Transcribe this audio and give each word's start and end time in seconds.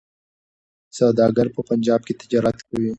سوداګر 0.97 1.47
په 1.55 1.61
پنجاب 1.69 2.01
کي 2.07 2.13
تجارت 2.21 2.57
کوي. 2.67 2.89